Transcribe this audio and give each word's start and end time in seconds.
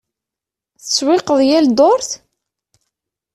Tettsewwiqeḍ 0.79 1.39
yal 1.49 1.67
ddurt? 1.69 2.09